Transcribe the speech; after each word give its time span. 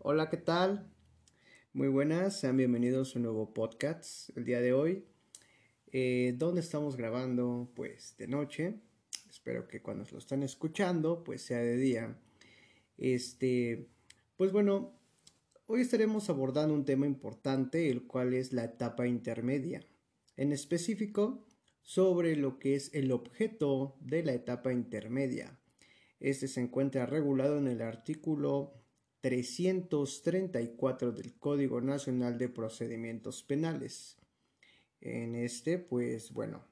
Hola, 0.00 0.30
¿qué 0.30 0.36
tal? 0.36 0.88
Muy 1.72 1.88
buenas, 1.88 2.38
sean 2.38 2.56
bienvenidos 2.56 3.16
a 3.16 3.18
un 3.18 3.24
nuevo 3.24 3.52
podcast 3.52 4.30
el 4.36 4.44
día 4.44 4.60
de 4.60 4.72
hoy. 4.72 5.04
Eh, 5.90 6.36
¿Dónde 6.38 6.60
estamos 6.60 6.96
grabando? 6.96 7.72
Pues 7.74 8.14
de 8.16 8.28
noche. 8.28 8.80
Espero 9.28 9.66
que 9.66 9.82
cuando 9.82 10.04
lo 10.12 10.18
están 10.18 10.44
escuchando, 10.44 11.24
pues 11.24 11.42
sea 11.42 11.58
de 11.58 11.76
día. 11.76 12.16
Este, 12.96 13.88
pues 14.36 14.52
bueno, 14.52 14.96
hoy 15.66 15.80
estaremos 15.80 16.30
abordando 16.30 16.74
un 16.74 16.84
tema 16.84 17.04
importante, 17.04 17.90
el 17.90 18.06
cual 18.06 18.34
es 18.34 18.52
la 18.52 18.66
etapa 18.66 19.08
intermedia. 19.08 19.84
En 20.36 20.52
específico, 20.52 21.44
sobre 21.82 22.36
lo 22.36 22.60
que 22.60 22.76
es 22.76 22.94
el 22.94 23.10
objeto 23.10 23.96
de 23.98 24.22
la 24.22 24.32
etapa 24.32 24.72
intermedia. 24.72 25.58
Este 26.20 26.46
se 26.46 26.60
encuentra 26.60 27.04
regulado 27.04 27.58
en 27.58 27.66
el 27.66 27.82
artículo 27.82 28.77
334 29.20 31.12
del 31.12 31.34
Código 31.34 31.80
Nacional 31.80 32.38
de 32.38 32.48
Procedimientos 32.48 33.42
Penales. 33.42 34.16
En 35.00 35.34
este, 35.34 35.78
pues 35.78 36.32
bueno, 36.32 36.64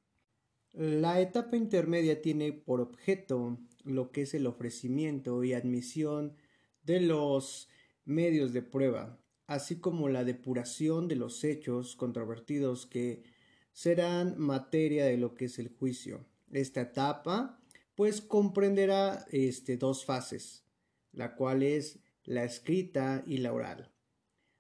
la 0.73 1.21
etapa 1.21 1.57
intermedia 1.57 2.21
tiene 2.21 2.53
por 2.53 2.81
objeto 2.81 3.59
lo 3.85 4.13
que 4.13 4.23
es 4.23 4.35
el 4.35 4.47
ofrecimiento 4.47 5.43
y 5.45 5.55
admisión 5.55 6.37
de 6.83 7.01
los 7.01 7.69
medios 8.05 8.53
de 8.53 8.63
prueba, 8.63 9.19
así 9.47 9.81
como 9.81 10.09
la 10.09 10.25
depuración 10.25 11.09
de 11.09 11.17
los 11.17 11.45
hechos 11.45 11.97
controvertidos 11.97 12.87
que 12.87 13.25
serán 13.73 14.39
materia 14.39 15.05
de 15.05 15.17
lo 15.17 15.35
que 15.35 15.47
es 15.47 15.59
el 15.59 15.69
juicio. 15.69 16.25
Esta 16.53 16.83
etapa 16.83 17.61
pues 17.95 18.21
comprenderá 18.21 19.27
este, 19.31 19.77
dos 19.77 20.05
fases, 20.05 20.65
la 21.13 21.35
cual 21.35 21.63
es 21.63 21.99
la 22.27 22.45
escrita 22.45 23.23
y 23.27 23.39
la 23.39 23.53
oral. 23.53 23.91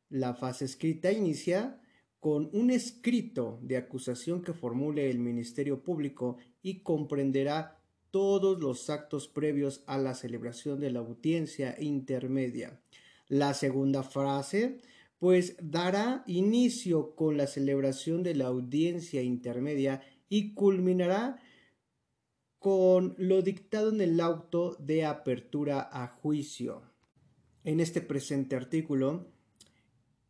La 0.09 0.35
fase 0.35 0.65
escrita 0.65 1.13
inicia 1.13 1.81
con 2.21 2.49
un 2.53 2.71
escrito 2.71 3.59
de 3.63 3.77
acusación 3.77 4.43
que 4.43 4.53
formule 4.53 5.11
el 5.11 5.19
Ministerio 5.19 5.83
Público 5.83 6.39
y 6.63 6.81
comprenderá 6.83 7.81
todos 8.11 8.61
los 8.61 8.89
actos 8.89 9.29
previos 9.29 9.83
a 9.87 9.99
la 9.99 10.15
celebración 10.15 10.81
de 10.81 10.91
la 10.91 11.01
audiencia 11.01 11.77
intermedia. 11.81 12.81
La 13.29 13.53
segunda 13.53 14.05
frase, 14.05 14.81
pues 15.19 15.57
dará 15.61 16.23
inicio 16.27 17.15
con 17.17 17.37
la 17.37 17.49
celebración 17.49 18.23
de 18.23 18.37
la 18.37 18.47
audiencia 18.47 19.23
intermedia 19.23 20.03
y 20.29 20.55
culminará 20.55 21.41
con 22.59 23.15
lo 23.19 23.43
dictado 23.43 23.91
en 23.91 24.01
el 24.01 24.21
auto 24.21 24.77
de 24.79 25.05
apertura 25.05 25.89
a 25.93 26.07
juicio 26.09 26.96
en 27.67 27.81
este 27.81 28.01
presente 28.01 28.55
artículo, 28.55 29.27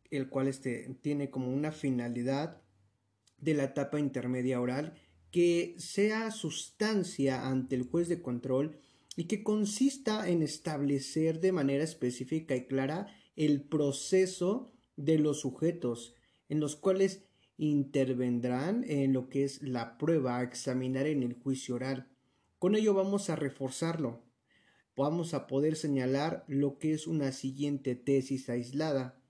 el 0.09 0.27
cual 0.27 0.47
este, 0.47 0.97
tiene 1.01 1.29
como 1.29 1.53
una 1.53 1.71
finalidad 1.71 2.63
de 3.37 3.53
la 3.53 3.65
etapa 3.65 3.99
intermedia 3.99 4.59
oral 4.59 4.95
que 5.29 5.75
sea 5.77 6.31
sustancia 6.31 7.47
ante 7.47 7.75
el 7.75 7.83
juez 7.83 8.09
de 8.09 8.23
control 8.23 8.79
y 9.15 9.25
que 9.25 9.43
consista 9.43 10.27
en 10.27 10.41
establecer 10.41 11.39
de 11.39 11.51
manera 11.51 11.83
específica 11.83 12.55
y 12.55 12.65
clara 12.65 13.07
el 13.35 13.61
proceso 13.61 14.71
de 14.95 15.19
los 15.19 15.41
sujetos 15.41 16.15
en 16.49 16.59
los 16.59 16.75
cuales 16.75 17.23
intervendrán 17.59 18.83
en 18.87 19.13
lo 19.13 19.29
que 19.29 19.43
es 19.43 19.61
la 19.61 19.99
prueba 19.99 20.39
a 20.39 20.43
examinar 20.43 21.05
en 21.05 21.21
el 21.21 21.33
juicio 21.33 21.75
oral. 21.75 22.09
Con 22.57 22.75
ello 22.75 22.95
vamos 22.95 23.29
a 23.29 23.35
reforzarlo, 23.35 24.23
vamos 24.97 25.35
a 25.35 25.45
poder 25.47 25.75
señalar 25.75 26.43
lo 26.47 26.79
que 26.79 26.91
es 26.91 27.05
una 27.07 27.31
siguiente 27.31 27.95
tesis 27.95 28.49
aislada, 28.49 29.21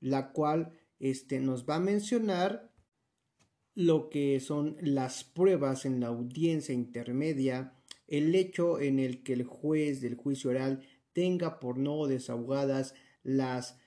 la 0.00 0.32
cual 0.32 0.78
este, 1.00 1.40
nos 1.40 1.68
va 1.68 1.76
a 1.76 1.80
mencionar 1.80 2.70
lo 3.74 4.10
que 4.10 4.38
son 4.38 4.76
las 4.80 5.24
pruebas 5.24 5.86
en 5.86 6.00
la 6.00 6.08
audiencia 6.08 6.74
intermedia, 6.74 7.72
el 8.06 8.34
hecho 8.34 8.78
en 8.80 8.98
el 8.98 9.22
que 9.22 9.32
el 9.32 9.44
juez 9.44 10.02
del 10.02 10.14
juicio 10.14 10.50
oral 10.50 10.82
tenga 11.14 11.58
por 11.58 11.78
no 11.78 12.06
desahogadas 12.06 12.94
las 13.22 13.78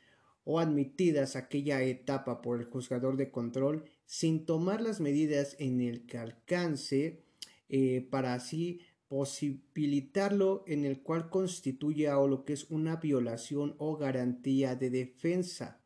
o 0.44 0.60
admitidas 0.60 1.36
aquella 1.36 1.84
etapa 1.84 2.42
por 2.42 2.60
el 2.60 2.66
juzgador 2.66 3.16
de 3.16 3.30
control 3.30 3.86
sin 4.06 4.46
tomar 4.46 4.82
las 4.82 5.00
medidas 5.00 5.56
en 5.60 5.82
el 5.82 6.06
que 6.06 6.18
alcance 6.18 7.24
eh, 7.70 8.08
para 8.10 8.34
así 8.34 8.80
posibilitarlo 9.16 10.66
en 10.68 10.84
el 10.84 11.02
cual 11.02 11.30
constituye 11.30 12.12
o 12.12 12.28
lo 12.28 12.44
que 12.44 12.52
es 12.52 12.70
una 12.70 12.98
violación 12.98 13.74
o 13.78 13.96
garantía 13.96 14.76
de 14.76 14.90
defensa, 14.90 15.80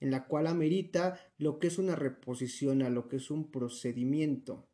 en 0.00 0.10
la 0.10 0.26
cual 0.26 0.46
amerita 0.46 1.18
lo 1.38 1.58
que 1.58 1.68
es 1.68 1.78
una 1.78 1.96
reposición 1.96 2.82
a 2.82 2.90
lo 2.90 3.08
que 3.08 3.16
es 3.16 3.30
un 3.30 3.50
procedimiento. 3.50 4.68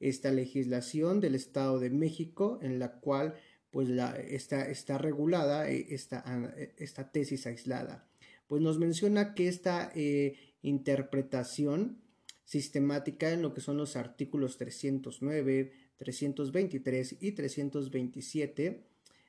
Esta 0.00 0.32
legislación 0.32 1.20
del 1.20 1.36
Estado 1.36 1.78
de 1.78 1.90
México, 1.90 2.58
en 2.62 2.80
la 2.80 2.98
cual 2.98 3.36
pues 3.70 3.88
la, 3.90 4.16
está, 4.16 4.68
está 4.68 4.98
regulada 4.98 5.70
eh, 5.70 5.86
esta, 5.90 6.52
esta 6.78 7.12
tesis 7.12 7.46
aislada, 7.46 8.08
pues 8.48 8.60
nos 8.60 8.80
menciona 8.80 9.34
que 9.34 9.46
esta 9.46 9.92
eh, 9.94 10.36
interpretación 10.62 12.02
sistemática 12.46 13.32
en 13.32 13.42
lo 13.42 13.52
que 13.52 13.60
son 13.60 13.76
los 13.76 13.96
artículos 13.96 14.56
309, 14.56 15.72
323 15.98 17.16
y 17.20 17.32
327, 17.32 18.86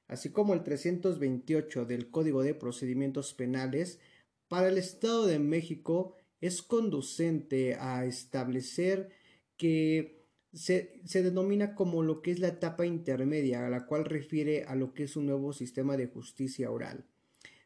así 0.08 0.30
como 0.30 0.54
el 0.54 0.64
328 0.64 1.86
del 1.86 2.10
Código 2.12 2.44
de 2.44 2.54
Procedimientos 2.54 3.34
Penales, 3.34 4.00
para 4.48 4.70
el 4.70 4.78
Estado 4.78 5.26
de 5.26 5.40
México 5.40 6.16
es 6.40 6.62
conducente 6.62 7.76
a 7.76 8.06
establecer 8.06 9.10
que 9.58 10.24
se, 10.54 11.02
se, 11.04 11.24
denomina 11.24 11.74
como 11.74 12.04
lo 12.04 12.22
que 12.22 12.32
es 12.32 12.40
la 12.40 12.50
etapa 12.50 12.86
intermedia, 12.86 13.66
a 13.66 13.70
la 13.70 13.88
cual 13.88 14.06
refiere 14.06 14.64
a 14.64 14.76
lo 14.76 14.94
que 14.94 15.04
es 15.04 15.16
un 15.16 15.26
nuevo 15.26 15.54
sistema 15.54 15.98
de 15.98 16.08
justicia 16.08 16.70
oral. 16.70 17.06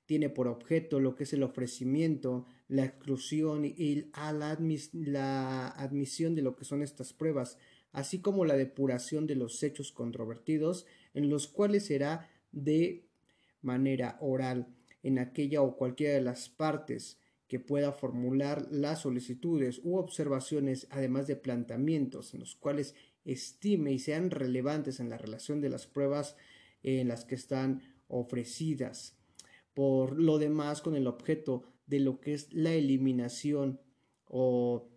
Tiene 0.06 0.30
por 0.30 0.48
objeto 0.48 1.00
lo 1.00 1.16
que 1.16 1.26
es 1.26 1.34
el 1.34 1.44
ofrecimiento, 1.44 2.48
la 2.72 2.86
exclusión 2.86 3.66
y 3.66 4.06
a 4.14 4.32
la, 4.32 4.58
la 4.94 5.68
admisión 5.68 6.36
de 6.36 6.42
lo 6.42 6.56
que 6.56 6.64
son 6.64 6.82
estas 6.82 7.12
pruebas, 7.12 7.58
así 7.92 8.22
como 8.22 8.46
la 8.46 8.56
depuración 8.56 9.28
de 9.28 9.36
los 9.36 9.62
hechos 9.62 9.92
controvertidos, 9.92 10.86
en 11.14 11.30
los 11.30 11.50
cuales 11.50 11.88
será 11.88 12.30
de 12.54 13.10
manera 13.62 14.18
oral 14.22 14.74
en 15.04 15.20
aquella 15.20 15.62
o 15.62 15.76
cualquiera 15.76 16.14
de 16.14 16.22
las 16.22 16.48
partes 16.48 17.20
que 17.50 17.60
pueda 17.60 17.92
formular 17.92 18.66
las 18.72 19.02
solicitudes 19.02 19.82
u 19.84 19.98
observaciones, 19.98 20.88
además 20.92 21.28
de 21.28 21.36
planteamientos 21.36 22.34
en 22.34 22.40
los 22.40 22.56
cuales 22.56 22.96
estime 23.26 23.92
y 23.92 24.00
sean 24.00 24.32
relevantes 24.32 25.02
en 25.02 25.10
la 25.10 25.18
relación 25.18 25.60
de 25.60 25.70
las 25.70 25.88
pruebas 25.88 26.38
en 26.84 27.10
las 27.10 27.26
que 27.26 27.36
están 27.36 27.82
ofrecidas. 28.08 29.18
Por 29.74 30.18
lo 30.18 30.38
demás, 30.38 30.82
con 30.82 30.96
el 30.96 31.08
objeto 31.08 31.71
de 31.92 32.00
lo 32.00 32.22
que 32.22 32.34
es 32.34 32.52
la 32.54 32.74
eliminación 32.74 33.82
o 34.26 34.90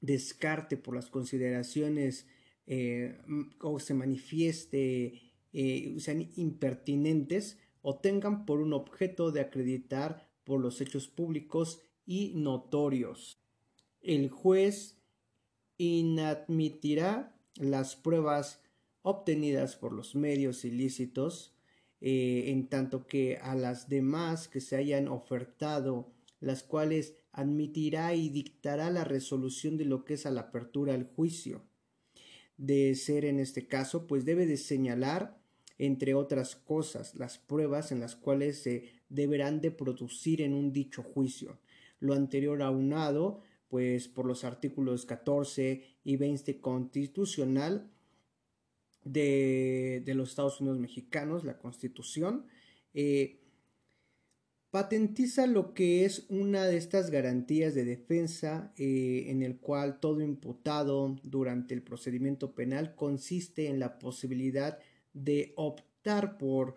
descarte 0.00 0.76
por 0.76 0.94
las 0.94 1.10
consideraciones 1.10 2.28
eh, 2.66 3.18
o 3.60 3.80
se 3.80 3.94
manifieste, 3.94 5.32
eh, 5.52 5.96
sean 5.98 6.30
impertinentes 6.36 7.58
o 7.82 7.98
tengan 7.98 8.46
por 8.46 8.60
un 8.60 8.72
objeto 8.72 9.32
de 9.32 9.40
acreditar 9.40 10.30
por 10.44 10.60
los 10.60 10.80
hechos 10.80 11.08
públicos 11.08 11.80
y 12.06 12.32
notorios. 12.36 13.42
El 14.00 14.30
juez 14.30 15.02
inadmitirá 15.78 17.36
las 17.56 17.96
pruebas 17.96 18.62
obtenidas 19.02 19.74
por 19.74 19.92
los 19.92 20.14
medios 20.14 20.64
ilícitos, 20.64 21.56
eh, 22.00 22.44
en 22.46 22.68
tanto 22.68 23.06
que 23.08 23.38
a 23.38 23.56
las 23.56 23.88
demás 23.88 24.46
que 24.46 24.60
se 24.60 24.76
hayan 24.76 25.08
ofertado, 25.08 26.12
las 26.40 26.62
cuales 26.62 27.14
admitirá 27.32 28.14
y 28.14 28.28
dictará 28.28 28.90
la 28.90 29.04
resolución 29.04 29.76
de 29.76 29.84
lo 29.84 30.04
que 30.04 30.14
es 30.14 30.26
a 30.26 30.30
la 30.30 30.42
apertura 30.42 30.94
al 30.94 31.04
juicio. 31.04 31.62
De 32.56 32.94
ser 32.94 33.24
en 33.24 33.38
este 33.38 33.66
caso, 33.66 34.06
pues 34.06 34.24
debe 34.24 34.46
de 34.46 34.56
señalar, 34.56 35.38
entre 35.78 36.14
otras 36.14 36.56
cosas, 36.56 37.14
las 37.14 37.38
pruebas 37.38 37.92
en 37.92 38.00
las 38.00 38.16
cuales 38.16 38.62
se 38.62 38.90
deberán 39.08 39.60
de 39.60 39.70
producir 39.70 40.42
en 40.42 40.52
un 40.52 40.72
dicho 40.72 41.02
juicio. 41.02 41.58
Lo 42.00 42.14
anterior 42.14 42.62
aunado, 42.62 43.40
pues 43.68 44.08
por 44.08 44.26
los 44.26 44.44
artículos 44.44 45.06
14 45.06 45.84
y 46.04 46.16
20 46.16 46.60
constitucional 46.60 47.90
de, 49.04 50.02
de 50.04 50.14
los 50.14 50.30
Estados 50.30 50.60
Unidos 50.60 50.78
mexicanos, 50.78 51.44
la 51.44 51.58
Constitución, 51.58 52.46
eh, 52.92 53.39
patentiza 54.70 55.46
lo 55.46 55.74
que 55.74 56.04
es 56.04 56.26
una 56.28 56.64
de 56.66 56.76
estas 56.76 57.10
garantías 57.10 57.74
de 57.74 57.84
defensa 57.84 58.72
eh, 58.76 59.24
en 59.28 59.42
el 59.42 59.58
cual 59.58 59.98
todo 59.98 60.20
imputado 60.20 61.16
durante 61.24 61.74
el 61.74 61.82
procedimiento 61.82 62.54
penal 62.54 62.94
consiste 62.94 63.66
en 63.66 63.80
la 63.80 63.98
posibilidad 63.98 64.78
de 65.12 65.52
optar 65.56 66.38
por 66.38 66.76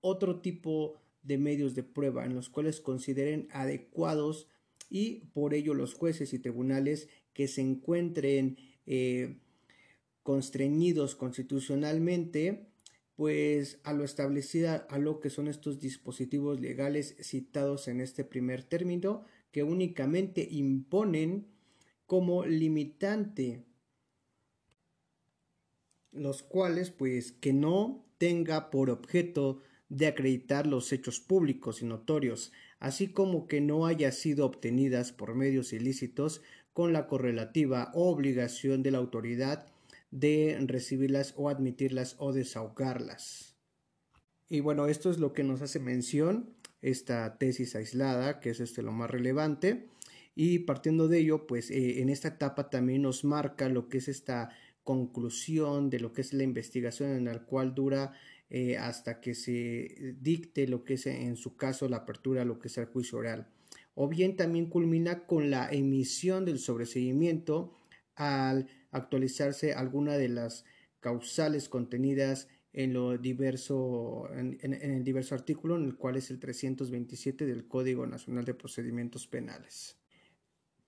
otro 0.00 0.40
tipo 0.40 0.94
de 1.22 1.36
medios 1.36 1.74
de 1.74 1.82
prueba 1.82 2.24
en 2.24 2.34
los 2.34 2.48
cuales 2.48 2.80
consideren 2.80 3.48
adecuados 3.50 4.48
y 4.88 5.26
por 5.32 5.54
ello 5.54 5.74
los 5.74 5.94
jueces 5.94 6.32
y 6.32 6.38
tribunales 6.38 7.08
que 7.34 7.48
se 7.48 7.60
encuentren 7.60 8.56
eh, 8.86 9.38
constreñidos 10.22 11.14
constitucionalmente 11.14 12.73
pues 13.16 13.80
a 13.84 13.92
lo 13.92 14.04
establecido 14.04 14.84
a 14.88 14.98
lo 14.98 15.20
que 15.20 15.30
son 15.30 15.48
estos 15.48 15.78
dispositivos 15.80 16.60
legales 16.60 17.16
citados 17.20 17.88
en 17.88 18.00
este 18.00 18.24
primer 18.24 18.64
término 18.64 19.24
que 19.52 19.62
únicamente 19.62 20.46
imponen 20.50 21.46
como 22.06 22.44
limitante 22.44 23.64
los 26.14 26.42
cuales 26.42 26.90
pues 26.90 27.32
que 27.32 27.52
no 27.52 28.04
tenga 28.18 28.70
por 28.70 28.90
objeto 28.90 29.60
de 29.88 30.06
acreditar 30.06 30.66
los 30.66 30.92
hechos 30.92 31.20
públicos 31.20 31.82
y 31.82 31.84
notorios, 31.84 32.52
así 32.78 33.08
como 33.08 33.46
que 33.46 33.60
no 33.60 33.86
haya 33.86 34.12
sido 34.12 34.46
obtenidas 34.46 35.12
por 35.12 35.34
medios 35.34 35.72
ilícitos 35.72 36.40
con 36.72 36.92
la 36.92 37.06
correlativa 37.06 37.90
obligación 37.94 38.82
de 38.82 38.90
la 38.92 38.98
autoridad 38.98 39.66
de 40.14 40.56
recibirlas 40.68 41.34
o 41.36 41.48
admitirlas 41.48 42.14
o 42.18 42.32
desahogarlas. 42.32 43.56
Y 44.48 44.60
bueno, 44.60 44.86
esto 44.86 45.10
es 45.10 45.18
lo 45.18 45.32
que 45.32 45.42
nos 45.42 45.60
hace 45.60 45.80
mención 45.80 46.54
esta 46.82 47.36
tesis 47.36 47.74
aislada, 47.74 48.38
que 48.38 48.50
es 48.50 48.60
este 48.60 48.82
lo 48.82 48.92
más 48.92 49.10
relevante. 49.10 49.88
Y 50.36 50.60
partiendo 50.60 51.08
de 51.08 51.18
ello, 51.18 51.48
pues 51.48 51.70
eh, 51.70 52.00
en 52.00 52.10
esta 52.10 52.28
etapa 52.28 52.70
también 52.70 53.02
nos 53.02 53.24
marca 53.24 53.68
lo 53.68 53.88
que 53.88 53.98
es 53.98 54.06
esta 54.06 54.50
conclusión 54.84 55.90
de 55.90 55.98
lo 55.98 56.12
que 56.12 56.20
es 56.20 56.32
la 56.32 56.44
investigación 56.44 57.10
en 57.10 57.24
la 57.24 57.44
cual 57.44 57.74
dura 57.74 58.12
eh, 58.50 58.76
hasta 58.76 59.20
que 59.20 59.34
se 59.34 60.14
dicte 60.20 60.68
lo 60.68 60.84
que 60.84 60.94
es 60.94 61.06
en 61.06 61.34
su 61.36 61.56
caso 61.56 61.88
la 61.88 61.98
apertura 61.98 62.44
lo 62.44 62.60
que 62.60 62.68
es 62.68 62.78
el 62.78 62.84
juicio 62.86 63.18
oral. 63.18 63.48
O 63.96 64.06
bien 64.08 64.36
también 64.36 64.66
culmina 64.66 65.26
con 65.26 65.50
la 65.50 65.68
emisión 65.70 66.44
del 66.44 66.60
sobreseguimiento 66.60 67.72
al 68.16 68.68
actualizarse 68.90 69.74
alguna 69.74 70.16
de 70.16 70.28
las 70.28 70.64
causales 71.00 71.68
contenidas 71.68 72.48
en 72.72 72.92
lo 72.92 73.16
diverso 73.18 74.28
en, 74.34 74.58
el 74.62 75.04
diverso 75.04 75.34
artículo 75.34 75.76
en 75.76 75.84
el 75.84 75.96
cual 75.96 76.16
es 76.16 76.30
el 76.30 76.40
327 76.40 77.46
del 77.46 77.68
Código 77.68 78.06
Nacional 78.06 78.44
de 78.44 78.54
Procedimientos 78.54 79.28
Penales. 79.28 79.96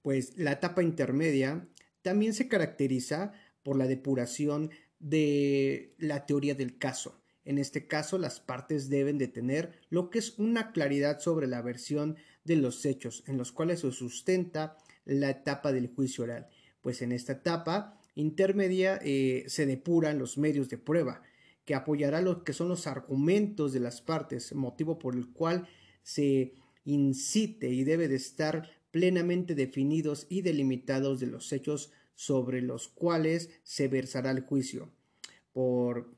Pues 0.02 0.36
la 0.36 0.52
etapa 0.52 0.82
intermedia 0.82 1.68
también 2.02 2.34
se 2.34 2.48
caracteriza 2.48 3.32
por 3.62 3.76
la 3.76 3.86
depuración 3.86 4.70
de 4.98 5.94
la 5.98 6.26
teoría 6.26 6.54
del 6.54 6.78
caso. 6.78 7.22
En 7.44 7.58
este 7.58 7.86
caso, 7.86 8.18
las 8.18 8.40
partes 8.40 8.88
deben 8.88 9.18
de 9.18 9.28
tener 9.28 9.80
lo 9.88 10.10
que 10.10 10.18
es 10.18 10.36
una 10.38 10.72
claridad 10.72 11.20
sobre 11.20 11.46
la 11.46 11.62
versión 11.62 12.16
de 12.44 12.56
los 12.56 12.84
hechos 12.84 13.22
en 13.26 13.36
los 13.36 13.52
cuales 13.52 13.80
se 13.80 13.92
sustenta 13.92 14.76
la 15.04 15.30
etapa 15.30 15.72
del 15.72 15.86
juicio 15.88 16.24
oral. 16.24 16.48
Pues 16.86 17.02
en 17.02 17.10
esta 17.10 17.32
etapa 17.32 17.98
intermedia 18.14 19.00
eh, 19.02 19.42
se 19.48 19.66
depuran 19.66 20.20
los 20.20 20.38
medios 20.38 20.68
de 20.68 20.78
prueba, 20.78 21.20
que 21.64 21.74
apoyará 21.74 22.20
lo 22.20 22.44
que 22.44 22.52
son 22.52 22.68
los 22.68 22.86
argumentos 22.86 23.72
de 23.72 23.80
las 23.80 24.00
partes, 24.00 24.54
motivo 24.54 24.96
por 24.96 25.16
el 25.16 25.32
cual 25.32 25.68
se 26.04 26.54
incite 26.84 27.70
y 27.70 27.82
debe 27.82 28.06
de 28.06 28.14
estar 28.14 28.70
plenamente 28.92 29.56
definidos 29.56 30.28
y 30.28 30.42
delimitados 30.42 31.18
de 31.18 31.26
los 31.26 31.52
hechos 31.52 31.90
sobre 32.14 32.62
los 32.62 32.86
cuales 32.86 33.50
se 33.64 33.88
versará 33.88 34.30
el 34.30 34.42
juicio. 34.42 34.88
Por, 35.52 36.14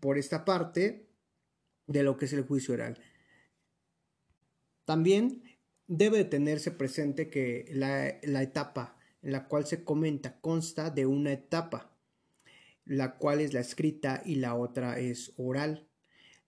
por 0.00 0.18
esta 0.18 0.44
parte 0.44 1.06
de 1.86 2.02
lo 2.02 2.16
que 2.16 2.24
es 2.24 2.32
el 2.32 2.42
juicio 2.42 2.74
oral. 2.74 2.98
También 4.84 5.44
debe 5.86 6.24
tenerse 6.24 6.72
presente 6.72 7.30
que 7.30 7.66
la, 7.70 8.18
la 8.24 8.42
etapa 8.42 8.96
la 9.22 9.46
cual 9.46 9.66
se 9.66 9.84
comenta 9.84 10.40
consta 10.40 10.90
de 10.90 11.06
una 11.06 11.32
etapa, 11.32 11.96
la 12.84 13.16
cual 13.16 13.40
es 13.40 13.54
la 13.54 13.60
escrita 13.60 14.22
y 14.24 14.34
la 14.34 14.54
otra 14.54 14.98
es 14.98 15.32
oral. 15.36 15.86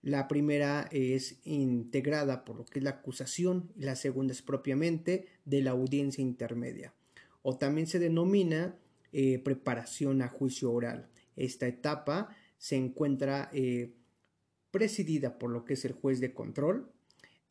La 0.01 0.27
primera 0.27 0.87
es 0.91 1.39
integrada 1.45 2.45
por 2.45 2.57
lo 2.57 2.65
que 2.65 2.79
es 2.79 2.83
la 2.83 2.91
acusación 2.91 3.71
y 3.75 3.85
la 3.85 3.95
segunda 3.95 4.33
es 4.33 4.41
propiamente 4.41 5.25
de 5.45 5.61
la 5.61 5.71
audiencia 5.71 6.21
intermedia. 6.21 6.93
O 7.41 7.57
también 7.57 7.87
se 7.87 7.97
denomina 7.97 8.75
eh, 9.13 9.39
preparación 9.39 10.21
a 10.21 10.27
juicio 10.27 10.71
oral. 10.71 11.09
Esta 11.35 11.67
etapa 11.67 12.35
se 12.57 12.75
encuentra 12.75 13.49
eh, 13.53 13.93
presidida 14.71 15.39
por 15.39 15.49
lo 15.49 15.63
que 15.63 15.73
es 15.75 15.85
el 15.85 15.93
juez 15.93 16.19
de 16.19 16.33
control, 16.33 16.91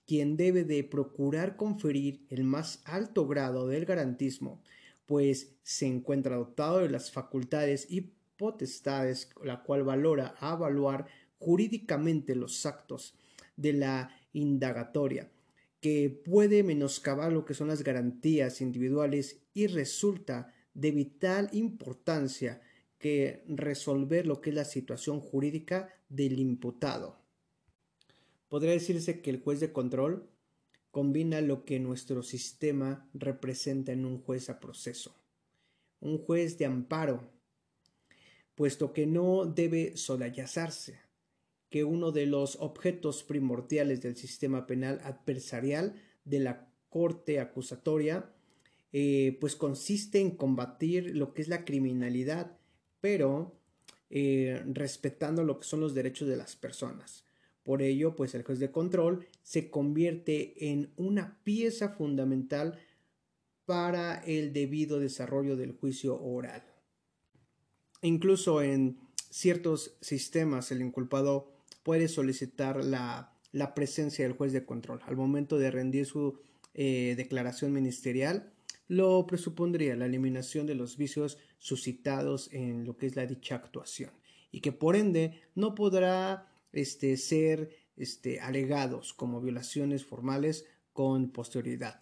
quien 0.07 0.37
debe 0.37 0.65
de 0.65 0.85
procurar 0.85 1.57
conferir 1.57 2.27
el 2.29 2.45
más 2.45 2.83
alto 2.85 3.27
grado 3.27 3.67
del 3.67 3.87
garantismo, 3.87 4.63
pues 5.07 5.57
se 5.63 5.87
encuentra 5.87 6.37
dotado 6.37 6.79
de 6.79 6.89
las 6.89 7.11
facultades 7.11 7.87
y 7.91 8.13
potestades, 8.37 9.31
la 9.43 9.63
cual 9.63 9.85
valora 9.85 10.35
a 10.41 10.55
evaluar 10.55 11.07
jurídicamente 11.39 12.35
los 12.35 12.65
actos 12.67 13.15
de 13.57 13.75
la 13.75 14.11
indagatoria, 14.33 15.31
que 15.81 16.11
puede 16.11 16.63
menoscabar 16.63 17.33
lo 17.33 17.45
que 17.45 17.55
son 17.55 17.69
las 17.69 17.85
garantías 17.85 18.61
individuales 18.61 19.43
y 19.53 19.67
resulta 19.67 20.53
de 20.73 20.91
vital 20.91 21.49
importancia 21.53 22.63
que 22.99 23.45
resolver 23.47 24.27
lo 24.27 24.41
que 24.41 24.51
es 24.51 24.57
la 24.57 24.65
situación 24.65 25.21
jurídica 25.21 25.91
del 26.09 26.39
imputado. 26.41 27.19
Podría 28.49 28.73
decirse 28.73 29.21
que 29.21 29.31
el 29.31 29.41
juez 29.41 29.61
de 29.61 29.73
control 29.73 30.31
combina 30.95 31.41
lo 31.41 31.65
que 31.65 31.81
nuestro 31.81 32.23
sistema 32.23 33.11
representa 33.15 33.91
en 33.91 34.05
un 34.05 34.23
juez 34.23 34.49
a 34.49 34.61
proceso, 34.61 35.13
un 35.99 36.19
juez 36.19 36.57
de 36.57 36.67
amparo, 36.67 37.33
puesto 38.55 38.93
que 38.93 39.05
no 39.05 39.45
debe 39.45 39.97
solayazarse, 39.97 41.01
que 41.69 41.83
uno 41.83 42.13
de 42.13 42.27
los 42.27 42.59
objetos 42.61 43.25
primordiales 43.25 44.03
del 44.03 44.15
sistema 44.15 44.69
penal 44.69 45.01
adversarial 45.03 46.01
de 46.25 46.39
la 46.39 46.69
corte 46.91 47.41
acusatoria, 47.41 48.31
eh, 48.93 49.37
pues 49.41 49.57
consiste 49.57 50.21
en 50.21 50.31
combatir 50.31 51.17
lo 51.17 51.35
que 51.35 51.43
es 51.43 51.49
la 51.49 51.65
criminalidad, 51.65 52.57
pero 53.01 53.59
eh, 54.11 54.63
respetando 54.73 55.43
lo 55.43 55.59
que 55.59 55.67
son 55.67 55.81
los 55.81 55.93
derechos 55.93 56.29
de 56.29 56.37
las 56.37 56.55
personas. 56.55 57.25
Por 57.65 57.83
ello, 57.83 58.15
pues 58.15 58.35
el 58.35 58.45
juez 58.45 58.59
de 58.59 58.71
control 58.71 59.27
se 59.43 59.71
convierte 59.71 60.71
en 60.71 60.93
una 60.97 61.39
pieza 61.43 61.89
fundamental 61.89 62.79
para 63.65 64.23
el 64.25 64.53
debido 64.53 65.01
desarrollo 65.01 65.57
del 65.57 65.73
juicio 65.73 66.21
oral. 66.23 66.63
Incluso 68.03 68.61
en 68.61 68.99
ciertos 69.31 69.97
sistemas 70.03 70.71
el 70.71 70.83
inculpado 70.83 71.55
puede 71.83 72.09
solicitar 72.09 72.85
la, 72.85 73.31
presencia 73.75 74.27
del 74.27 74.37
juez 74.37 74.53
de 74.53 74.67
control. 74.67 75.01
Al 75.07 75.17
momento 75.17 75.59
de 75.59 75.71
rendir 75.71 76.05
su 76.05 76.39
eh, 76.75 77.15
declaración 77.17 77.73
ministerial, 77.73 78.53
lo 78.89 79.27
presupondría 79.27 79.97
la 79.97 80.05
eliminación 80.07 80.67
de 80.67 80.75
los 80.75 80.99
vicios 80.99 81.39
suscitados 81.59 82.53
en 82.53 82.85
lo 82.85 82.99
que 82.99 83.07
es 83.07 83.17
la 83.17 83.27
dicha 83.27 83.55
actuación 83.55 84.11
y 84.53 84.61
que 84.61 84.73
por 84.73 84.97
ende 84.97 85.41
no 85.55 85.75
podrá 85.75 86.54
este, 86.75 87.17
ser 87.17 87.71
este, 87.97 88.41
alegados 88.41 89.15
como 89.15 89.41
violaciones 89.41 90.05
formales 90.05 90.67
con 90.93 91.31
posterioridad. 91.31 92.01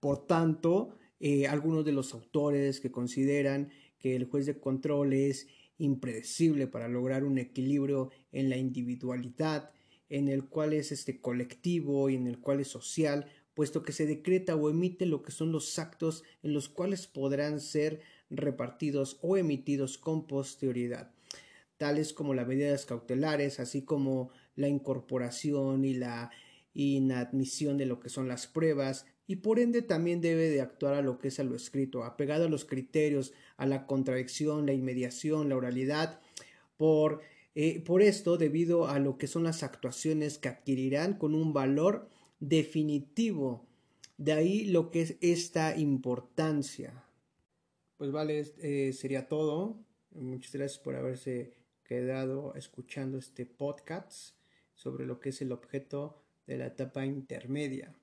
Por 0.00 0.26
tanto, 0.26 0.96
eh, 1.20 1.46
algunos 1.46 1.84
de 1.84 1.92
los 1.92 2.14
autores 2.14 2.80
que 2.80 2.92
consideran 2.92 3.70
que 3.98 4.14
el 4.14 4.26
juez 4.26 4.46
de 4.46 4.60
control 4.60 5.12
es 5.12 5.48
impredecible 5.78 6.66
para 6.66 6.88
lograr 6.88 7.24
un 7.24 7.38
equilibrio 7.38 8.10
en 8.32 8.48
la 8.48 8.56
individualidad, 8.56 9.72
en 10.08 10.28
el 10.28 10.48
cual 10.48 10.72
es 10.72 10.92
este 10.92 11.20
colectivo 11.20 12.08
y 12.10 12.14
en 12.14 12.26
el 12.26 12.38
cual 12.38 12.60
es 12.60 12.68
social, 12.68 13.26
puesto 13.54 13.82
que 13.82 13.92
se 13.92 14.06
decreta 14.06 14.54
o 14.54 14.70
emite 14.70 15.06
lo 15.06 15.22
que 15.22 15.32
son 15.32 15.50
los 15.50 15.78
actos 15.78 16.22
en 16.42 16.52
los 16.52 16.68
cuales 16.68 17.06
podrán 17.06 17.60
ser 17.60 18.00
repartidos 18.30 19.18
o 19.22 19.36
emitidos 19.36 19.98
con 19.98 20.26
posterioridad, 20.26 21.12
tales 21.78 22.12
como 22.12 22.34
las 22.34 22.46
medidas 22.46 22.84
cautelares, 22.84 23.60
así 23.60 23.82
como 23.82 24.30
la 24.56 24.68
incorporación 24.68 25.84
y 25.84 25.94
la 25.94 26.30
inadmisión 26.74 27.78
de 27.78 27.86
lo 27.86 28.00
que 28.00 28.08
son 28.08 28.28
las 28.28 28.46
pruebas, 28.46 29.06
y 29.26 29.36
por 29.36 29.58
ende 29.58 29.82
también 29.82 30.20
debe 30.20 30.48
de 30.48 30.60
actuar 30.60 30.94
a 30.94 31.02
lo 31.02 31.18
que 31.18 31.28
es 31.28 31.38
a 31.38 31.44
lo 31.44 31.54
escrito, 31.54 32.02
apegado 32.02 32.46
a 32.46 32.48
los 32.48 32.64
criterios, 32.64 33.34
a 33.58 33.66
la 33.66 33.86
contradicción, 33.86 34.64
la 34.64 34.72
inmediación, 34.72 35.50
la 35.50 35.56
oralidad, 35.56 36.20
por, 36.78 37.20
eh, 37.54 37.80
por 37.80 38.00
esto, 38.00 38.38
debido 38.38 38.88
a 38.88 38.98
lo 38.98 39.18
que 39.18 39.26
son 39.26 39.44
las 39.44 39.62
actuaciones 39.62 40.38
que 40.38 40.48
adquirirán 40.48 41.18
con 41.18 41.34
un 41.34 41.52
valor 41.52 42.08
definitivo. 42.40 43.66
De 44.16 44.32
ahí 44.32 44.64
lo 44.64 44.90
que 44.90 45.02
es 45.02 45.16
esta 45.20 45.76
importancia. 45.76 47.04
Pues 47.98 48.10
vale, 48.10 48.46
eh, 48.62 48.94
sería 48.94 49.28
todo. 49.28 49.76
Muchas 50.12 50.52
gracias 50.52 50.78
por 50.78 50.96
haberse 50.96 51.52
quedado 51.88 52.54
escuchando 52.54 53.16
este 53.16 53.46
podcast 53.46 54.34
sobre 54.74 55.06
lo 55.06 55.18
que 55.18 55.30
es 55.30 55.40
el 55.40 55.52
objeto 55.52 56.22
de 56.46 56.58
la 56.58 56.66
etapa 56.66 57.06
intermedia. 57.06 57.94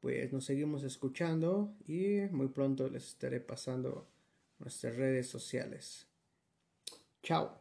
Pues 0.00 0.32
nos 0.32 0.44
seguimos 0.44 0.82
escuchando 0.82 1.72
y 1.86 2.22
muy 2.32 2.48
pronto 2.48 2.88
les 2.88 3.06
estaré 3.06 3.40
pasando 3.40 4.08
nuestras 4.58 4.96
redes 4.96 5.28
sociales. 5.28 6.08
Chao. 7.22 7.60